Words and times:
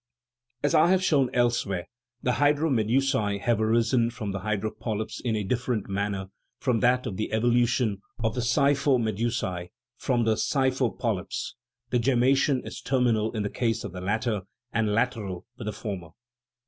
As 0.63 0.73
I 0.73 0.87
have 0.89 1.03
shown 1.03 1.29
elsewhere, 1.31 1.87
the 2.23 2.31
hydromedusae 2.41 3.37
have 3.41 3.61
arisen 3.61 4.09
from 4.09 4.31
the 4.31 4.39
hydropolyps 4.39 5.21
in 5.23 5.35
a 5.35 5.43
different 5.43 5.87
manner 5.89 6.31
from 6.57 6.79
that 6.79 7.05
of 7.05 7.17
the 7.17 7.29
evo 7.31 7.53
lution 7.53 7.97
of 8.23 8.33
the 8.33 8.41
scyphomedusae 8.41 9.69
from 9.97 10.23
the 10.25 10.33
scyphopolyps; 10.37 11.53
the 11.91 11.99
gemmation 11.99 12.65
is 12.65 12.81
terminal 12.81 13.31
in 13.33 13.43
the 13.43 13.49
case 13.51 13.83
of 13.83 13.91
the 13.91 14.01
latter, 14.01 14.41
and 14.73 14.91
lateral 14.91 15.45
with 15.59 15.65
the 15.67 15.71
former. 15.71 16.09